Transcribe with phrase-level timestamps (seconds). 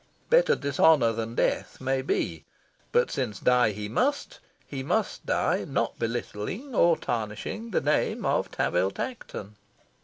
[0.31, 2.43] Better dishonour than death, maybe.
[2.91, 8.49] But, since die he must, he must die not belittling or tarnishing the name of
[8.49, 9.57] Tanville Tankerton.